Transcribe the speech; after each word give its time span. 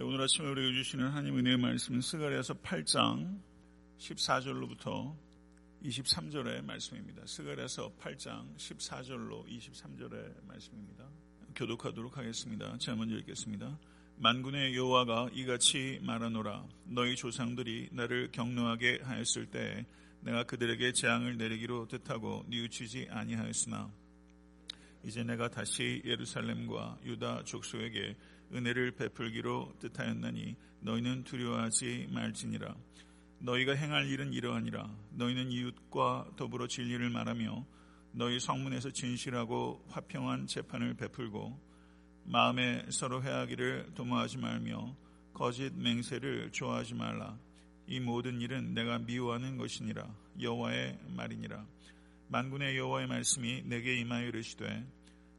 네, 0.00 0.06
오늘 0.06 0.22
아침에 0.22 0.48
우리가 0.48 0.72
주시는 0.72 1.08
하나님 1.08 1.36
은혜의 1.36 1.58
말씀은 1.58 2.00
스가리아서 2.00 2.54
8장 2.54 3.38
14절로부터 3.98 5.14
23절의 5.84 6.64
말씀입니다. 6.64 7.20
스가리아서 7.26 7.92
8장 8.00 8.56
14절로 8.56 9.46
23절의 9.46 10.46
말씀입니다. 10.46 11.04
교독하도록 11.54 12.16
하겠습니다. 12.16 12.78
제가 12.78 12.96
먼저 12.96 13.14
읽겠습니다. 13.16 13.78
만군의 14.16 14.74
여호와가 14.74 15.28
이같이 15.34 16.00
말하노라 16.02 16.64
너희 16.84 17.14
조상들이 17.14 17.90
나를 17.92 18.30
경노하게 18.32 19.00
하였을 19.02 19.50
때 19.50 19.84
내가 20.22 20.44
그들에게 20.44 20.92
재앙을 20.92 21.36
내리기로 21.36 21.88
뜻하고 21.88 22.46
뉘우치지 22.48 23.08
아니하였으나 23.10 23.92
이제 25.04 25.22
내가 25.24 25.50
다시 25.50 26.00
예루살렘과 26.06 27.00
유다 27.04 27.44
족속에게 27.44 28.16
은혜를 28.52 28.92
베풀기로 28.92 29.74
뜻하였나니 29.80 30.56
너희는 30.80 31.24
두려워하지 31.24 32.08
말지니라. 32.10 32.74
너희가 33.38 33.74
행할 33.74 34.06
일은 34.08 34.32
이러하니라. 34.32 34.90
너희는 35.12 35.50
이웃과 35.50 36.32
더불어 36.36 36.66
진리를 36.66 37.08
말하며 37.10 37.64
너희 38.12 38.40
성문에서 38.40 38.90
진실하고 38.90 39.84
화평한 39.88 40.46
재판을 40.46 40.94
베풀고 40.94 41.58
마음에 42.24 42.84
서로 42.90 43.22
회하기를 43.22 43.92
도모하지 43.94 44.38
말며 44.38 44.94
거짓 45.32 45.72
맹세를 45.74 46.50
좋아하지 46.52 46.94
말라. 46.94 47.38
이 47.86 47.98
모든 47.98 48.40
일은 48.40 48.74
내가 48.74 48.98
미워하는 48.98 49.56
것이니라. 49.56 50.06
여호와의 50.40 50.98
말이니라. 51.16 51.64
만군의 52.28 52.76
여호와의 52.76 53.08
말씀이 53.08 53.62
내게 53.64 53.96
임하여 53.96 54.28
이르시되 54.28 54.86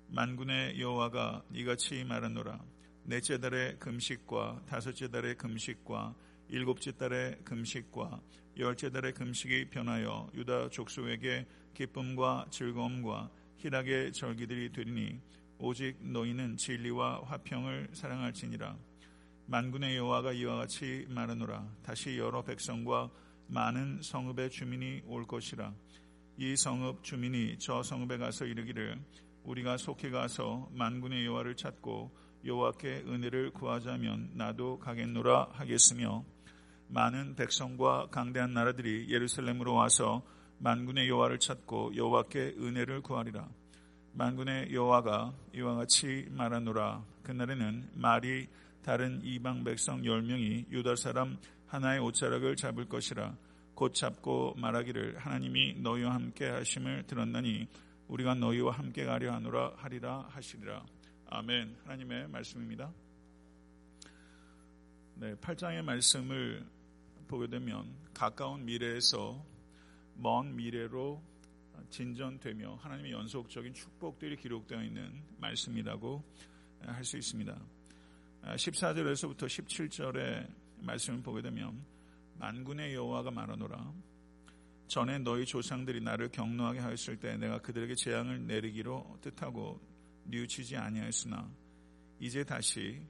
만군의 0.10 0.80
여호와가 0.80 1.44
이같이 1.54 2.04
말하노라. 2.04 2.60
넷째 3.04 3.40
달의 3.40 3.80
금식과 3.80 4.64
다섯째 4.68 5.10
달의 5.10 5.36
금식과 5.36 6.16
일곱째 6.50 6.92
달의 6.92 7.40
금식과 7.44 8.22
열째 8.58 8.90
달의 8.90 9.14
금식이 9.14 9.70
변하여 9.70 10.30
유다 10.34 10.70
족속에게 10.70 11.48
기쁨과 11.74 12.48
즐거움과 12.52 13.32
희락의 13.58 14.14
절기들이 14.14 14.72
되리니 14.72 15.20
오직 15.60 15.98
너희는 16.02 16.58
진리와 16.58 17.24
화평을 17.26 17.90
사랑할지니라. 17.94 18.78
만군의 19.46 19.98
여호와가 19.98 20.34
이와 20.34 20.56
같이 20.56 21.06
말하노라. 21.10 21.68
다시 21.84 22.18
여러 22.18 22.42
백성과 22.44 23.10
많은 23.48 24.02
성읍의 24.02 24.50
주민이 24.50 25.04
올 25.06 25.26
것이라. 25.26 25.74
이 26.38 26.56
성읍 26.56 27.04
주민이 27.04 27.58
저 27.60 27.84
성읍에 27.84 28.18
가서 28.18 28.46
이르기를 28.46 29.00
우리가 29.44 29.78
속히 29.78 30.10
가서 30.10 30.70
만군의 30.74 31.26
여호와를 31.26 31.56
찾고 31.56 32.12
여호와께 32.46 33.04
은혜를 33.08 33.52
구하자면 33.52 34.32
나도 34.34 34.80
가겠노라 34.80 35.50
하겠으며 35.52 36.24
많은 36.88 37.36
백성과 37.36 38.08
강대한 38.12 38.54
나라들이 38.54 39.08
예루살렘으로 39.10 39.74
와서 39.74 40.22
만군의 40.58 41.08
여호와를 41.10 41.40
찾고 41.40 41.96
여호와께 41.96 42.56
은혜를 42.60 43.02
구하리라. 43.02 43.48
만군의 44.14 44.74
여호와가 44.74 45.34
이와 45.56 45.76
같이 45.76 46.28
말하노라. 46.32 47.04
그날에는 47.24 47.92
말이 47.96 48.48
다른 48.84 49.22
이방 49.24 49.64
백성 49.64 50.06
열명이 50.06 50.66
유다 50.72 50.96
사람 50.96 51.38
하나의 51.68 52.00
옷자락을 52.00 52.56
잡을 52.58 52.90
것이라. 52.90 53.36
곧 53.74 53.94
잡고 53.94 54.56
말하기를 54.58 55.18
하나님이 55.18 55.76
너희와 55.80 56.14
함께 56.14 56.50
하심을 56.50 57.04
들었나니 57.08 57.68
우리가 58.10 58.36
너희와 58.36 58.74
함께 58.74 59.06
가려 59.06 59.34
하노라 59.34 59.74
하리라 59.78 60.28
하시리라. 60.30 60.84
아멘. 61.34 61.78
하나님의 61.86 62.28
말씀입니다. 62.28 62.92
네, 65.16 65.34
8장의 65.36 65.82
말씀을 65.82 66.68
보게 67.30 67.48
되면 67.48 67.90
가까운 68.14 68.66
미래에서 68.66 69.42
먼 70.16 70.54
미래로 70.54 71.24
진전되며 71.90 72.76
하나님의 72.82 73.14
연속적인 73.14 73.74
축복들이 73.74 74.36
기록되어 74.36 74.84
있는 74.84 75.24
말씀이라고 75.38 76.22
할 76.82 77.06
수 77.06 77.16
있습니다. 77.16 77.58
14절에서부터 78.44 79.46
17절의 79.46 80.54
말씀을 80.80 81.22
보게 81.24 81.42
되면 81.42 81.82
만군의 82.40 82.94
여호와가 82.94 83.32
말하노라 83.32 83.94
전에 84.88 85.20
너희 85.20 85.46
조상들이 85.46 86.02
나를 86.02 86.28
경노하게 86.28 86.80
하였을 86.80 87.22
때 87.22 87.38
내가 87.38 87.60
그들에게 87.60 87.96
재앙을 87.96 88.46
내리기로 88.48 89.20
뜻하고 89.22 89.80
뉘우치지 90.32 90.78
아니하였으나 90.78 91.52
이제 92.20 92.44
다시 92.44 93.02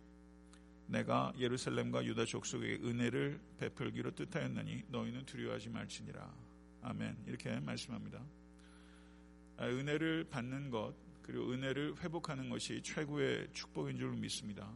내가 0.87 1.31
예루살렘과 1.37 2.03
유다 2.03 2.25
족속에게 2.25 2.83
은혜를 2.83 3.39
베풀기로 3.59 4.11
뜻하였나니 4.15 4.85
너희는 4.89 5.25
두려워하지 5.25 5.69
말지니라. 5.69 6.35
아멘. 6.81 7.23
이렇게 7.27 7.59
말씀합니다. 7.59 8.21
아, 9.57 9.67
은혜를 9.67 10.25
받는 10.29 10.71
것 10.71 10.93
그리고 11.21 11.51
은혜를 11.51 11.95
회복하는 12.01 12.49
것이 12.49 12.81
최고의 12.81 13.49
축복인 13.53 13.97
줄 13.97 14.11
믿습니다. 14.13 14.69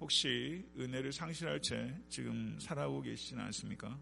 혹시 0.00 0.66
은혜를 0.78 1.12
상실할 1.12 1.60
채 1.60 1.94
지금 2.08 2.58
살아오고 2.58 3.02
계시지는 3.02 3.44
않습니까? 3.44 3.98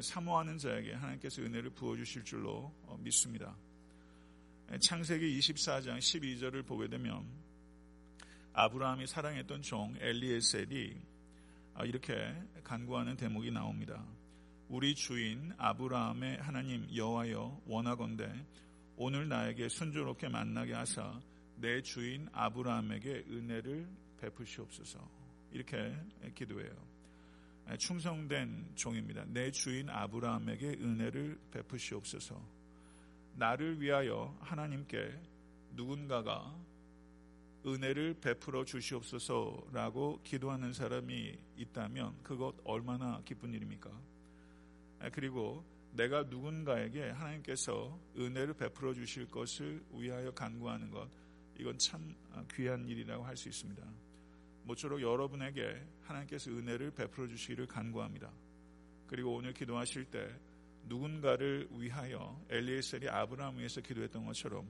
사모하는 0.00 0.58
자에게 0.58 0.94
하나님께서 0.94 1.42
은혜를 1.42 1.70
부어주실 1.70 2.24
줄로 2.24 2.72
믿습니다. 2.98 3.54
창세기 4.76 5.38
24장 5.38 5.96
12절을 5.96 6.64
보게 6.66 6.88
되면 6.88 7.26
아브라함이 8.52 9.06
사랑했던 9.06 9.62
종 9.62 9.96
엘리에셀이 9.98 10.94
이렇게 11.84 12.34
간구하는 12.64 13.16
대목이 13.16 13.50
나옵니다. 13.50 14.04
우리 14.68 14.94
주인 14.94 15.54
아브라함의 15.56 16.36
하나님 16.42 16.86
여호와여 16.94 17.62
원하건대 17.66 18.30
오늘 18.96 19.26
나에게 19.26 19.70
순조롭게 19.70 20.28
만나게 20.28 20.74
하사 20.74 21.18
내 21.56 21.80
주인 21.80 22.28
아브라함에게 22.32 23.24
은혜를 23.30 23.88
베푸시옵소서. 24.20 25.00
이렇게 25.50 25.96
기도해요. 26.34 26.76
충성된 27.78 28.72
종입니다. 28.74 29.24
내 29.28 29.50
주인 29.50 29.88
아브라함에게 29.88 30.76
은혜를 30.78 31.40
베푸시옵소서. 31.52 32.57
나를 33.38 33.80
위하여 33.80 34.36
하나님께 34.40 35.16
누군가가 35.70 36.58
은혜를 37.64 38.14
베풀어 38.20 38.64
주시옵소서라고 38.64 40.20
기도하는 40.24 40.72
사람이 40.72 41.38
있다면 41.56 42.20
그것 42.24 42.56
얼마나 42.64 43.22
기쁜 43.24 43.54
일입니까? 43.54 43.90
그리고 45.12 45.64
내가 45.92 46.24
누군가에게 46.24 47.10
하나님께서 47.10 47.96
은혜를 48.16 48.54
베풀어 48.54 48.92
주실 48.92 49.28
것을 49.28 49.84
위하여 49.92 50.32
간구하는 50.32 50.90
것 50.90 51.08
이건 51.58 51.78
참 51.78 52.16
귀한 52.54 52.84
일이라고 52.88 53.24
할 53.24 53.36
수 53.36 53.48
있습니다. 53.48 53.86
모쪼록 54.64 55.00
여러분에게 55.00 55.80
하나님께서 56.02 56.50
은혜를 56.50 56.90
베풀어 56.90 57.28
주시기를 57.28 57.68
간구합니다. 57.68 58.32
그리고 59.06 59.36
오늘 59.36 59.52
기도하실 59.54 60.06
때 60.06 60.28
누군가를 60.88 61.68
위하여 61.72 62.40
엘리에셀이 62.48 63.08
아브라함 63.08 63.58
위해서 63.58 63.80
기도했던 63.80 64.24
것처럼 64.24 64.66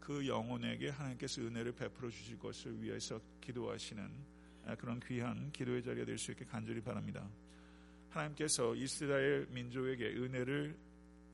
그 0.00 0.26
영혼에게 0.26 0.88
하나님께서 0.90 1.42
은혜를 1.42 1.72
베풀어 1.72 2.10
주실 2.10 2.38
것을 2.38 2.82
위해서 2.82 3.20
기도하시는 3.40 4.10
그런 4.78 5.00
귀한 5.00 5.50
기도의 5.52 5.82
자리가 5.82 6.04
될 6.04 6.18
수 6.18 6.32
있게 6.32 6.44
간절히 6.44 6.80
바랍니다. 6.80 7.28
하나님께서 8.10 8.74
이스라엘 8.74 9.46
민족에게 9.50 10.06
은혜를 10.08 10.76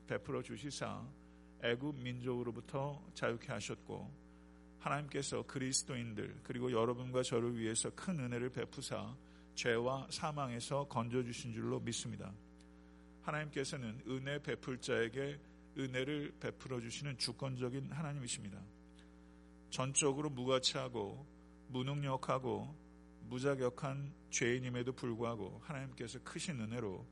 베풀어 0.07 0.41
주시사 0.43 1.03
애굽 1.63 1.95
민족으로부터 1.95 3.03
자유케 3.15 3.51
하셨고 3.51 4.09
하나님께서 4.79 5.43
그리스도인들 5.43 6.41
그리고 6.43 6.71
여러분과 6.71 7.23
저를 7.23 7.57
위해서 7.57 7.89
큰 7.95 8.19
은혜를 8.19 8.51
베푸사 8.51 9.15
죄와 9.55 10.07
사망에서 10.11 10.87
건져 10.87 11.23
주신 11.23 11.51
줄로 11.51 11.79
믿습니다. 11.79 12.31
하나님께서는 13.27 14.01
은혜 14.07 14.41
베풀 14.41 14.79
자에게 14.79 15.39
은혜를 15.77 16.33
베풀어 16.39 16.79
주시는 16.79 17.17
주권적인 17.17 17.91
하나님이십니다. 17.91 18.59
전적으로 19.69 20.29
무가치하고 20.29 21.25
무능력하고 21.69 22.73
무자격한 23.23 24.13
죄인임에도 24.31 24.93
불구하고 24.93 25.59
하나님께서 25.63 26.19
크신 26.23 26.61
은혜로 26.61 27.05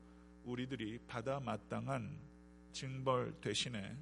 우리들이 0.44 0.98
받아 1.06 1.38
마땅한 1.38 2.18
징벌 2.72 3.40
대신에 3.40 3.96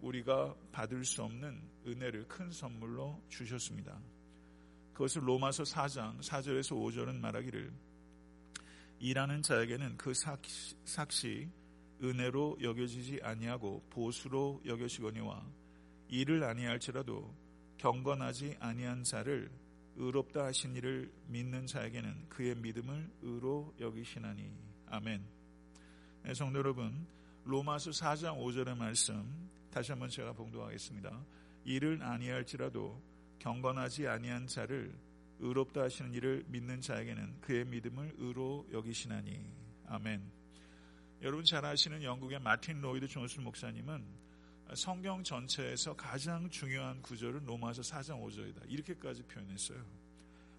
우리가 0.00 0.54
받을 0.72 1.04
수 1.04 1.22
없는 1.22 1.62
은혜를 1.86 2.26
큰 2.28 2.50
선물로 2.50 3.22
주셨습니다. 3.28 3.98
그것을 4.92 5.26
로마서 5.26 5.62
4장 5.62 6.18
4절에서 6.20 6.76
5절은 6.76 7.16
말하기를 7.16 7.72
일하는 9.04 9.42
자에게는 9.42 9.98
그 9.98 10.14
삭시, 10.14 10.76
삭시 10.86 11.50
은혜로 12.02 12.56
여겨지지 12.62 13.20
아니하고 13.22 13.82
보수로 13.90 14.62
여겨지거니와 14.64 15.44
일을 16.08 16.42
아니할지라도 16.42 17.30
경건하지 17.76 18.56
아니한 18.60 19.04
자를 19.04 19.50
의롭다 19.96 20.46
하신 20.46 20.74
이를 20.76 21.12
믿는 21.26 21.66
자에게는 21.66 22.30
그의 22.30 22.54
믿음을 22.54 23.10
의로 23.20 23.74
여기시나니 23.78 24.50
아멘. 24.86 25.22
네, 26.22 26.32
성도 26.32 26.60
여러분, 26.60 27.06
로마서 27.44 27.90
4장 27.90 28.38
5절의 28.38 28.74
말씀 28.74 29.50
다시 29.70 29.92
한번 29.92 30.08
제가 30.08 30.32
봉독하겠습니다. 30.32 31.26
이를 31.66 32.02
아니할지라도 32.02 32.98
경건하지 33.38 34.08
아니한 34.08 34.46
자를 34.46 34.94
의롭다 35.44 35.82
하시는 35.82 36.14
이를 36.14 36.42
믿는 36.48 36.80
자에게는 36.80 37.42
그의 37.42 37.66
믿음을 37.66 38.14
의로 38.16 38.66
여기시나니 38.72 39.44
아멘. 39.86 40.22
여러분 41.20 41.44
잘 41.44 41.64
아시는 41.64 42.02
영국의 42.02 42.40
마틴 42.40 42.80
로이드 42.80 43.06
존슨 43.08 43.44
목사님은 43.44 44.04
성경 44.74 45.22
전체에서 45.22 45.94
가장 45.96 46.48
중요한 46.48 47.02
구절은 47.02 47.44
로마서 47.44 47.82
4장 47.82 48.22
5절이다. 48.22 48.62
이렇게까지 48.70 49.22
표현했어요. 49.24 49.84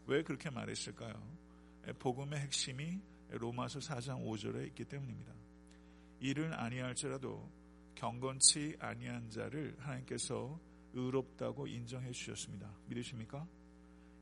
왜 0.05 0.21
그렇게 0.21 0.51
말했을까요? 0.51 1.13
복음의 1.97 2.39
핵심이 2.41 3.01
로마서 3.29 3.79
4장 3.79 4.23
5절에 4.23 4.67
있기 4.67 4.85
때문입니다. 4.85 5.33
이를 6.19 6.53
아니할지라도 6.53 7.51
경건치 7.95 8.77
아니한 8.79 9.31
자를 9.31 9.75
하나님께서 9.79 10.59
의롭다고 10.93 11.65
인정해 11.65 12.11
주셨습니다. 12.11 12.71
믿으십니까? 12.85 13.47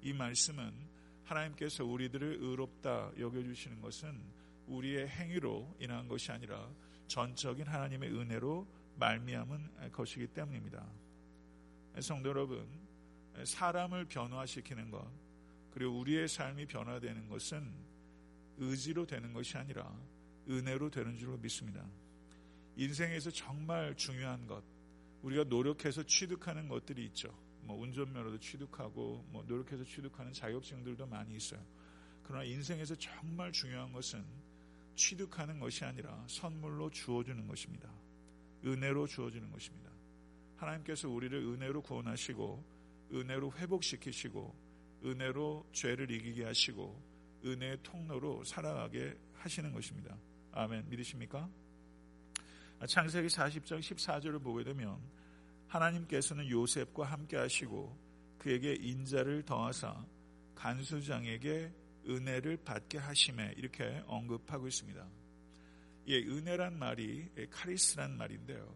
이 0.03 0.11
말씀은 0.11 0.73
하나님께서 1.23 1.85
우리들을 1.85 2.39
의롭다 2.41 3.11
여겨주시는 3.17 3.81
것은 3.81 4.21
우리의 4.67 5.07
행위로 5.07 5.77
인한 5.79 6.09
것이 6.09 6.29
아니라 6.29 6.69
전적인 7.07 7.65
하나님의 7.65 8.11
은혜로 8.11 8.67
말미암은 8.97 9.91
것이기 9.93 10.27
때문입니다. 10.27 10.85
성도 12.01 12.29
여러분, 12.29 12.67
사람을 13.45 14.05
변화시키는 14.05 14.91
것, 14.91 15.09
그리고 15.71 15.99
우리의 15.99 16.27
삶이 16.27 16.65
변화되는 16.65 17.29
것은 17.29 17.71
의지로 18.57 19.05
되는 19.05 19.31
것이 19.31 19.57
아니라 19.57 19.89
은혜로 20.49 20.89
되는 20.89 21.17
줄로 21.17 21.37
믿습니다. 21.37 21.85
인생에서 22.75 23.31
정말 23.31 23.95
중요한 23.95 24.45
것, 24.47 24.63
우리가 25.21 25.45
노력해서 25.45 26.03
취득하는 26.03 26.67
것들이 26.67 27.05
있죠. 27.05 27.33
뭐 27.63 27.79
운전면허도 27.79 28.39
취득하고 28.39 29.25
뭐 29.29 29.43
노력해서 29.43 29.83
취득하는 29.83 30.31
자격증들도 30.33 31.05
많이 31.07 31.35
있어요. 31.35 31.61
그러나 32.23 32.43
인생에서 32.43 32.95
정말 32.95 33.51
중요한 33.51 33.91
것은 33.91 34.23
취득하는 34.95 35.59
것이 35.59 35.83
아니라 35.83 36.23
선물로 36.27 36.89
주어주는 36.89 37.47
것입니다. 37.47 37.89
은혜로 38.65 39.07
주어지는 39.07 39.51
것입니다. 39.51 39.91
하나님께서 40.57 41.09
우리를 41.09 41.37
은혜로 41.37 41.81
구원하시고 41.81 42.63
은혜로 43.11 43.53
회복시키시고 43.53 44.55
은혜로 45.03 45.69
죄를 45.73 46.09
이기게 46.09 46.45
하시고 46.45 47.01
은혜의 47.45 47.79
통로로 47.83 48.43
살아가게 48.45 49.17
하시는 49.33 49.71
것입니다. 49.73 50.17
아멘. 50.53 50.89
믿으십니까? 50.89 51.49
창세기 52.87 53.27
40장 53.27 53.79
14절을 53.79 54.41
보게 54.41 54.63
되면 54.63 54.99
하나님께서는 55.73 56.49
요셉과 56.49 57.05
함께 57.05 57.37
하시고 57.37 57.97
그에게 58.37 58.75
인자를 58.75 59.43
더하사 59.43 60.05
간수장에게 60.55 61.71
은혜를 62.07 62.57
받게 62.57 62.99
하심에 62.99 63.55
이렇게 63.57 64.03
언급하고 64.05 64.67
있습니다. 64.67 65.07
예, 66.07 66.17
은혜란 66.17 66.77
말이 66.77 67.27
카리스란 67.49 68.17
말인데요. 68.17 68.75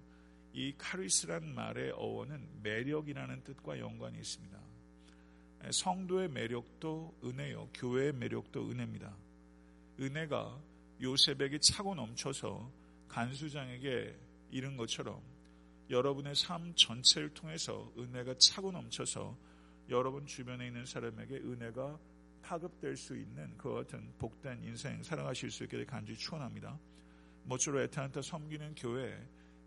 이 0.54 0.74
카리스란 0.78 1.54
말의 1.54 1.92
어원은 1.92 2.64
매력이라는 2.64 3.44
뜻과 3.44 3.80
연관이 3.80 4.18
있습니다. 4.18 4.58
성도의 5.72 6.30
매력도 6.30 7.20
은혜요. 7.24 7.70
교회의 7.74 8.14
매력도 8.14 8.72
은혜입니다. 8.72 9.16
은혜가 10.00 10.60
요셉에게 11.02 11.60
차고 11.60 11.96
넘쳐서 11.96 12.72
간수장에게 13.10 14.18
이른 14.52 14.78
것처럼 14.78 15.37
여러분의 15.90 16.36
삶 16.36 16.74
전체를 16.76 17.34
통해서 17.34 17.92
은혜가 17.98 18.36
차고 18.38 18.72
넘쳐서 18.72 19.38
여러분 19.90 20.26
주변에 20.26 20.68
있는 20.68 20.86
사람에게 20.86 21.36
은혜가 21.38 21.98
파급될 22.42 22.98
수 22.98 23.16
있는 23.16 23.58
그 23.58 23.74
같은 23.74 24.14
복된 24.18 24.64
인생 24.64 25.02
살아가실 25.02 25.50
수 25.50 25.64
있게 25.64 25.86
간절히 25.86 26.18
축원합니다. 26.18 26.78
모쪼로 27.44 27.82
에타한테 27.82 28.22
섬기는 28.22 28.76
교회 28.76 29.18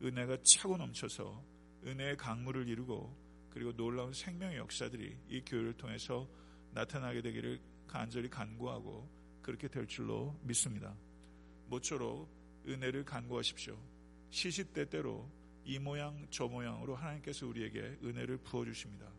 은혜가 0.02 0.38
차고 0.42 0.76
넘쳐서 0.76 1.42
은혜의 1.84 2.16
강물을 2.18 2.68
이루고 2.68 3.16
그리고 3.50 3.74
놀라운 3.74 4.12
생명의 4.12 4.58
역사들이 4.58 5.16
이 5.28 5.42
교회를 5.44 5.72
통해서 5.74 6.28
나타나게 6.72 7.22
되기를 7.22 7.58
간절히 7.86 8.28
간구하고 8.28 9.08
그렇게 9.42 9.68
될 9.68 9.86
줄로 9.86 10.38
믿습니다. 10.42 10.94
모쪼로 11.66 12.28
은혜를 12.66 13.04
간구하십시오. 13.04 13.76
시시때때로 14.30 15.39
이 15.64 15.78
모양 15.78 16.26
저 16.30 16.48
모양으로 16.48 16.96
하나님께서 16.96 17.46
우리에게 17.46 17.98
은혜를 18.02 18.38
부어 18.38 18.64
주십니다. 18.64 19.10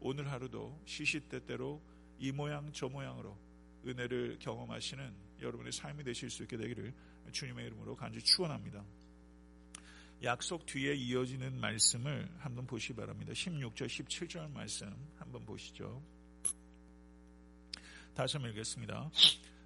오늘 0.00 0.30
하루도 0.30 0.80
시시때때로 0.86 1.82
이 2.18 2.32
모양 2.32 2.72
저 2.72 2.88
모양으로 2.88 3.36
은혜를 3.86 4.38
경험하시는 4.40 5.14
여러분의 5.40 5.72
삶이 5.72 6.04
되실 6.04 6.30
수 6.30 6.42
있게 6.42 6.56
되기를 6.56 6.94
주님의 7.32 7.66
이름으로 7.66 7.96
간절히 7.96 8.24
축원합니다. 8.24 8.84
약속 10.22 10.66
뒤에 10.66 10.94
이어지는 10.94 11.58
말씀을 11.60 12.28
한번 12.38 12.66
보시기 12.66 12.94
바랍니다. 12.94 13.32
16절, 13.32 13.86
17절 13.86 14.50
말씀 14.52 14.94
한번 15.18 15.46
보시죠. 15.46 16.02
다시 18.14 18.36
한번 18.36 18.50
읽겠습니다. 18.50 19.10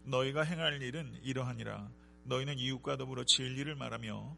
너희가 0.04 0.42
행할 0.42 0.80
일은 0.80 1.18
이러하니라. 1.22 1.90
너희는 2.24 2.58
이웃과 2.58 2.96
더불어 2.96 3.24
진리를 3.24 3.74
말하며 3.74 4.36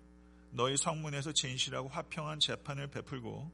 너희 0.50 0.76
성문에서 0.76 1.32
진실하고 1.32 1.88
화평한 1.88 2.40
재판을 2.40 2.86
베풀고 2.88 3.50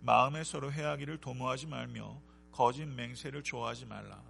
마음에 0.00 0.44
서로 0.44 0.72
해하기를 0.72 1.18
도모하지 1.18 1.66
말며 1.66 2.20
거짓 2.52 2.86
맹세를 2.86 3.42
좋아하지 3.42 3.86
말라. 3.86 4.22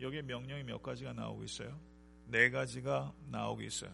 여기에 0.00 0.22
명령이 0.22 0.64
몇 0.64 0.82
가지가 0.82 1.12
나오고 1.12 1.44
있어요? 1.44 1.78
네 2.26 2.50
가지가 2.50 3.12
나오고 3.30 3.62
있어요. 3.62 3.90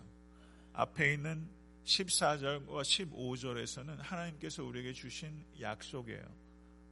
앞에 0.72 1.14
있는 1.14 1.48
14절과 1.84 2.82
15절에서는 2.82 3.96
하나님께서 3.98 4.62
우리에게 4.62 4.92
주신 4.92 5.44
약속이에요. 5.60 6.22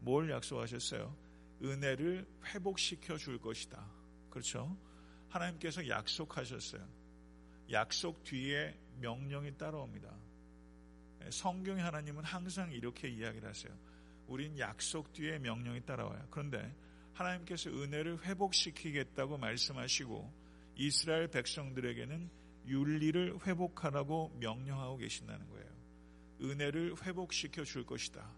뭘 0.01 0.31
약속하셨어요? 0.31 1.15
은혜를 1.63 2.27
회복시켜 2.47 3.17
줄 3.19 3.39
것이다. 3.39 3.85
그렇죠? 4.31 4.77
하나님께서 5.29 5.87
약속하셨어요. 5.89 6.87
약속 7.73 8.25
뒤에 8.25 8.79
명령이 9.01 9.57
따라옵니다. 9.57 10.11
성경의 11.31 11.83
하나님은 11.83 12.25
항상 12.25 12.73
이렇게 12.73 13.09
이야기를 13.09 13.49
하세요. 13.49 13.73
우린 14.27 14.59
약속 14.59 15.13
뒤에 15.13 15.39
명령이 15.39 15.83
따라와요. 15.85 16.27
그런데 16.31 16.75
하나님께서 17.13 17.71
은혜를 17.71 18.25
회복시키겠다고 18.25 19.39
말씀하시고 19.39 20.33
이스라엘 20.77 21.29
백성들에게는 21.29 22.31
윤리를 22.67 23.47
회복하라고 23.47 24.37
명령하고 24.41 24.99
계신다는 24.99 25.49
거예요. 25.49 25.67
은혜를 26.43 26.97
회복시켜 27.03 27.65
줄 27.65 27.87
것이다. 27.87 28.29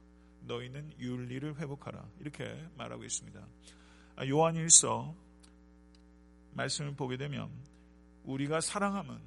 너희는 0.42 0.98
윤리를 1.00 1.58
회복하라. 1.58 2.08
이렇게 2.20 2.68
말하고 2.76 3.04
있습니다. 3.04 3.46
아, 4.16 4.26
요한일서 4.26 5.14
말씀을 6.52 6.94
보게 6.94 7.16
되면 7.16 7.50
우리가 8.24 8.60
사랑함은 8.60 9.18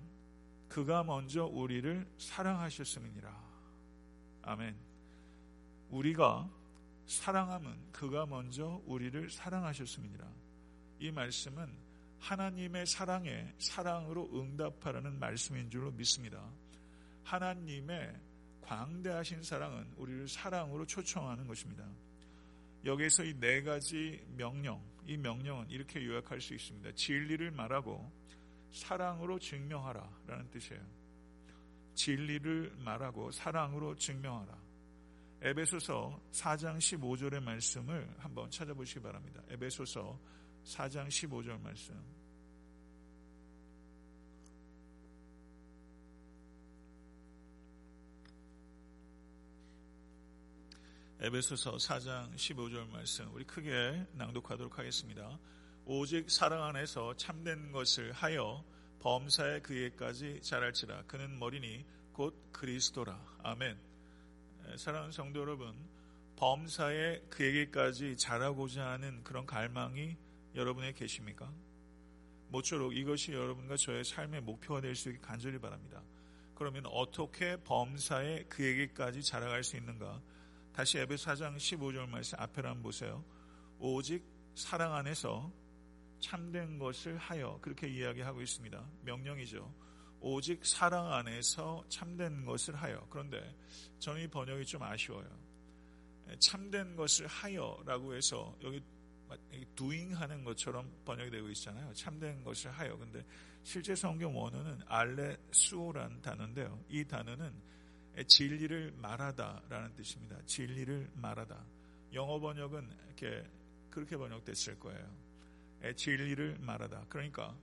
그가 0.69 1.03
먼저 1.03 1.45
우리를 1.45 2.07
사랑하셨음이니라. 2.17 3.50
아멘. 4.43 4.75
우리가 5.89 6.49
사랑함은 7.05 7.91
그가 7.91 8.25
먼저 8.25 8.81
우리를 8.85 9.29
사랑하셨음이니라. 9.29 10.27
이 10.99 11.11
말씀은 11.11 11.69
하나님의 12.19 12.85
사랑에 12.85 13.53
사랑으로 13.57 14.29
응답하라는 14.33 15.19
말씀인 15.19 15.69
줄로 15.69 15.91
믿습니다. 15.91 16.43
하나님의 17.23 18.13
광대하신 18.61 19.43
사랑은 19.43 19.91
우리를 19.97 20.27
사랑으로 20.27 20.85
초청하는 20.85 21.47
것입니다. 21.47 21.85
여기에서 22.85 23.23
이 23.23 23.33
네 23.39 23.61
가지 23.61 24.23
명령, 24.37 24.81
이 25.05 25.17
명령은 25.17 25.69
이렇게 25.69 26.03
요약할 26.05 26.39
수 26.41 26.53
있습니다. 26.53 26.91
진리를 26.93 27.51
말하고 27.51 28.11
사랑으로 28.71 29.39
증명하라 29.39 30.09
라는 30.27 30.49
뜻이에요. 30.51 30.81
진리를 32.01 32.77
말하고 32.79 33.29
사랑으로 33.31 33.95
증명하라. 33.95 34.57
에베소서 35.43 36.19
4장 36.31 36.77
15절의 36.77 37.43
말씀을 37.43 38.11
한번 38.17 38.49
찾아보시기 38.49 39.01
바랍니다. 39.01 39.43
에베소서 39.49 40.19
4장 40.65 41.07
15절 41.07 41.61
말씀. 41.61 41.93
에베소서 51.19 51.77
4장 51.77 52.33
15절 52.33 52.89
말씀 52.89 53.31
우리 53.35 53.43
크게 53.43 54.07
낭독하도록 54.13 54.79
하겠습니다. 54.79 55.37
오직 55.85 56.31
사랑 56.31 56.63
안에서 56.63 57.15
참된 57.15 57.71
것을 57.71 58.11
하여 58.11 58.63
범사의 59.01 59.63
그에까지 59.63 60.41
자랄지라 60.41 61.03
그는 61.07 61.37
머리니 61.39 61.85
곧 62.13 62.35
그리스도라 62.51 63.19
아멘 63.43 63.77
사랑하는 64.77 65.11
성도 65.11 65.41
여러분 65.41 65.75
범사의 66.35 67.23
그에게까지 67.29 68.17
자라고자 68.17 68.85
하는 68.91 69.23
그런 69.23 69.45
갈망이 69.45 70.15
여러분에 70.55 70.93
계십니까? 70.93 71.51
모쪼록 72.49 72.95
이것이 72.95 73.31
여러분과 73.31 73.77
저의 73.77 74.03
삶의 74.03 74.41
목표가 74.41 74.81
될 74.81 74.95
수 74.95 75.09
있게 75.09 75.21
간절히 75.21 75.59
바랍니다. 75.59 76.01
그러면 76.55 76.85
어떻게 76.87 77.57
범사에 77.57 78.45
그에게까지 78.45 79.23
자라갈 79.23 79.63
수 79.63 79.77
있는가? 79.77 80.21
다시 80.73 80.97
에베 80.97 81.15
4장 81.15 81.55
15절 81.57 82.09
말씀 82.09 82.39
앞에 82.39 82.61
한번 82.61 82.83
보세요. 82.83 83.23
오직 83.79 84.23
사랑 84.55 84.93
안에서 84.93 85.51
참된 86.21 86.79
것을 86.79 87.17
하여 87.17 87.59
그렇게 87.61 87.89
이야기하고 87.89 88.41
있습니다. 88.41 88.89
명령이죠. 89.03 89.73
오직 90.21 90.65
사랑 90.65 91.11
안에서 91.11 91.83
참된 91.89 92.45
것을 92.45 92.75
하여. 92.75 93.05
그런데 93.09 93.55
저는 93.99 94.21
이 94.21 94.27
번역이 94.27 94.65
좀 94.65 94.83
아쉬워요. 94.83 95.27
참된 96.39 96.95
것을 96.95 97.27
하여라고 97.27 98.13
해서 98.13 98.55
여기 98.63 98.81
doing 99.75 100.13
하는 100.13 100.43
것처럼 100.43 100.91
번역이 101.05 101.31
되고 101.31 101.49
있잖아요. 101.49 101.91
참된 101.93 102.43
것을 102.43 102.71
하여. 102.71 102.95
근데 102.97 103.25
실제 103.63 103.95
성경 103.95 104.37
원어는 104.37 104.81
알레수오라는 104.85 106.21
단어인데요. 106.21 106.83
이 106.87 107.03
단어는 107.03 107.51
진리를 108.27 108.93
말하다라는 108.97 109.95
뜻입니다. 109.95 110.37
진리를 110.45 111.09
말하다. 111.15 111.65
영어 112.13 112.39
번역은 112.39 112.89
이렇게 113.07 113.43
그렇게 113.89 114.17
번역됐을 114.17 114.79
거예요. 114.79 115.30
진리를 115.95 116.59
말하다. 116.59 117.05
그러니까 117.09 117.55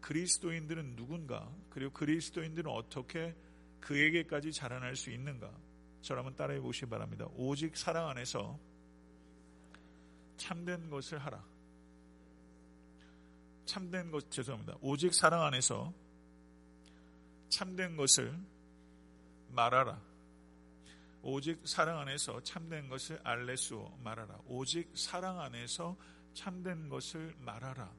그리스도인들은 0.00 0.96
누군가 0.96 1.50
그리고 1.70 1.92
그리스도인들은 1.92 2.70
어떻게 2.70 3.34
그에게까지 3.80 4.52
자라날 4.52 4.96
수 4.96 5.10
있는가 5.10 5.50
저를 6.02 6.20
한번 6.20 6.36
따라해 6.36 6.60
보시기 6.60 6.86
바랍니다. 6.86 7.26
오직 7.34 7.76
사랑 7.76 8.08
안에서 8.10 8.58
참된 10.36 10.90
것을 10.90 11.18
하라. 11.18 11.42
참된 13.64 14.10
것, 14.10 14.30
죄송합니다. 14.30 14.76
오직 14.82 15.14
사랑 15.14 15.42
안에서 15.42 15.92
참된 17.48 17.96
것을 17.96 18.36
말하라. 19.52 19.98
오직 21.22 21.60
사랑 21.64 21.98
안에서 22.00 22.42
참된 22.42 22.88
것을 22.88 23.18
알레수어 23.24 23.98
말하라. 24.02 24.38
오직 24.46 24.90
사랑 24.94 25.40
안에서 25.40 25.96
참된 26.34 26.88
것을 26.88 27.34
말하라. 27.38 27.92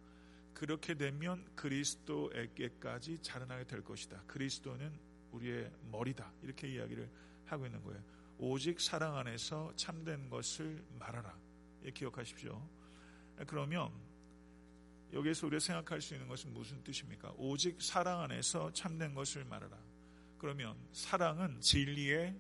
그렇게 0.54 0.94
되면 0.96 1.46
그리스도에게까지 1.56 3.20
자라나게 3.22 3.66
될 3.66 3.84
것이다. 3.84 4.24
그리스도는 4.28 4.92
우리의 5.32 5.72
머리다. 5.92 6.32
이렇게 6.44 6.68
이야기를 6.74 7.10
하고 7.46 7.66
있는 7.66 7.84
거예요. 7.84 8.02
오직 8.38 8.80
사랑 8.80 9.18
안에서 9.18 9.74
참된 9.76 10.30
것을 10.30 10.84
말하라. 11.00 11.38
예, 11.86 11.92
기억하십시오. 11.92 12.62
그러면 13.48 13.92
여기에서 15.14 15.48
우리가 15.48 15.60
생각할 15.60 16.02
수 16.02 16.14
있는 16.14 16.28
것은 16.28 16.54
무슨 16.54 16.84
뜻입니까? 16.84 17.34
오직 17.38 17.82
사랑 17.82 18.22
안에서 18.22 18.72
참된 18.72 19.14
것을 19.14 19.46
말하라. 19.46 19.78
그러면 20.38 20.78
사랑은 20.92 21.60
진리의 21.62 22.36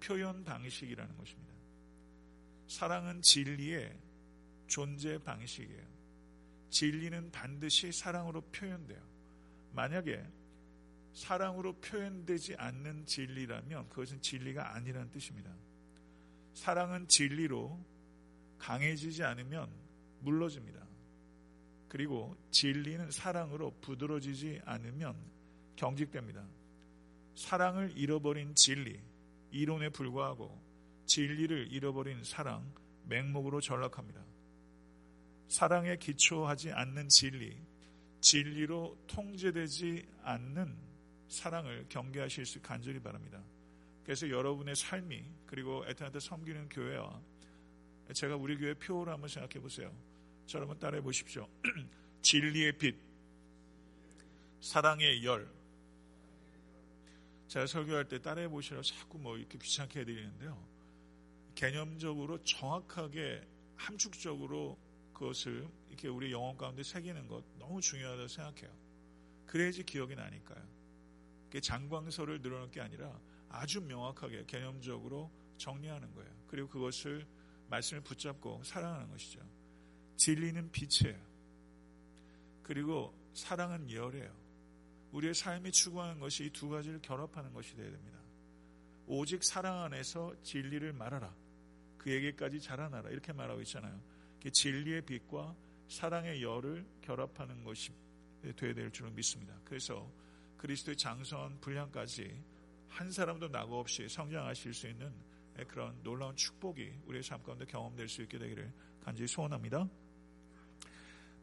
표현 0.00 0.44
방식이라는 0.44 1.16
것입니다. 1.16 1.54
사랑은 2.66 3.22
진리의 3.22 3.96
존재 4.70 5.18
방식이에요. 5.18 5.84
진리는 6.70 7.32
반드시 7.32 7.90
사랑으로 7.90 8.40
표현돼요. 8.52 9.02
만약에 9.72 10.24
사랑으로 11.12 11.74
표현되지 11.80 12.54
않는 12.54 13.04
진리라면 13.04 13.88
그것은 13.88 14.22
진리가 14.22 14.76
아니라는 14.76 15.10
뜻입니다. 15.10 15.50
사랑은 16.54 17.08
진리로 17.08 17.84
강해지지 18.58 19.24
않으면 19.24 19.68
물러집니다. 20.20 20.86
그리고 21.88 22.36
진리는 22.52 23.10
사랑으로 23.10 23.74
부드러지지 23.80 24.60
않으면 24.64 25.16
경직됩니다. 25.74 26.46
사랑을 27.34 27.92
잃어버린 27.96 28.54
진리, 28.54 29.00
이론에 29.50 29.88
불과하고 29.88 30.56
진리를 31.06 31.72
잃어버린 31.72 32.22
사랑, 32.22 32.72
맹목으로 33.06 33.60
전락합니다. 33.60 34.29
사랑에 35.50 35.96
기초하지 35.96 36.70
않는 36.70 37.08
진리, 37.08 37.60
진리로 38.20 38.96
통제되지 39.08 40.06
않는 40.22 40.76
사랑을 41.26 41.86
경계하실 41.88 42.46
수 42.46 42.62
간절히 42.62 43.00
바랍니다. 43.00 43.42
그래서 44.04 44.30
여러분의 44.30 44.76
삶이 44.76 45.24
그리고 45.46 45.84
에탄한테 45.88 46.20
섬기는 46.20 46.68
교회와 46.68 47.20
제가 48.14 48.36
우리 48.36 48.56
교회 48.58 48.74
표를 48.74 49.12
한번 49.12 49.28
생각해 49.28 49.60
보세요. 49.60 49.92
저를 50.46 50.68
한번 50.68 50.78
따라해 50.78 51.02
보십시오. 51.02 51.48
진리의 52.22 52.78
빛, 52.78 52.94
사랑의 54.60 55.24
열. 55.24 55.50
제가 57.48 57.66
설교할 57.66 58.06
때 58.06 58.22
따라해 58.22 58.46
보시라고 58.46 58.84
자꾸 58.84 59.18
뭐 59.18 59.36
이렇게 59.36 59.58
귀찮게 59.58 60.00
해드리는데요. 60.00 60.56
개념적으로 61.56 62.38
정확하게 62.44 63.42
함축적으로 63.74 64.78
그것을 65.20 65.68
이렇게 65.90 66.08
우리 66.08 66.32
영혼 66.32 66.56
가운데 66.56 66.82
새기는 66.82 67.28
것 67.28 67.44
너무 67.58 67.78
중요하다고 67.82 68.26
생각해요. 68.26 68.70
그래야지 69.46 69.84
기억이 69.84 70.14
나니까요. 70.16 70.66
장광설을 71.60 72.40
늘어놓을 72.40 72.70
게 72.70 72.80
아니라 72.80 73.20
아주 73.50 73.82
명확하게 73.82 74.46
개념적으로 74.46 75.30
정리하는 75.58 76.14
거예요. 76.14 76.30
그리고 76.46 76.68
그것을 76.68 77.26
말씀을 77.68 78.02
붙잡고 78.02 78.62
사랑하는 78.64 79.10
것이죠. 79.10 79.40
진리는 80.16 80.70
빛이에요. 80.72 81.20
그리고 82.62 83.12
사랑은 83.34 83.90
열이에요. 83.90 84.34
우리의 85.12 85.34
삶이 85.34 85.70
추구하는 85.72 86.18
것이 86.18 86.46
이 86.46 86.50
두 86.50 86.70
가지를 86.70 87.02
결합하는 87.02 87.52
것이 87.52 87.76
되어야 87.76 87.90
됩니다. 87.90 88.18
오직 89.06 89.44
사랑 89.44 89.82
안에서 89.82 90.34
진리를 90.42 90.94
말하라. 90.94 91.34
그에게까지 91.98 92.60
자라나라. 92.60 93.10
이렇게 93.10 93.34
말하고 93.34 93.60
있잖아요. 93.62 94.00
진리의 94.48 95.02
빛과 95.02 95.54
사랑의 95.88 96.42
열을 96.42 96.86
결합하는 97.02 97.64
것이 97.64 97.90
되어야 98.56 98.72
될 98.72 98.90
줄은 98.90 99.14
믿습니다. 99.14 99.60
그래서 99.64 100.10
그리스도의 100.56 100.96
장선 100.96 101.60
분량까지 101.60 102.42
한 102.88 103.10
사람도 103.10 103.48
낙오 103.48 103.80
없이 103.80 104.08
성장하실 104.08 104.72
수 104.72 104.88
있는 104.88 105.12
그런 105.68 106.02
놀라운 106.02 106.34
축복이 106.36 107.00
우리의 107.06 107.22
삶 107.22 107.42
가운데 107.42 107.64
경험될 107.66 108.08
수 108.08 108.22
있게 108.22 108.38
되기를 108.38 108.72
간절히 109.04 109.26
소원합니다. 109.26 109.88